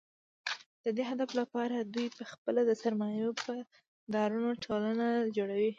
[0.83, 3.25] د دې هدف لپاره دوی په خپله د سرمایه
[4.13, 5.05] دارانو ټولنه
[5.37, 5.69] جوړوي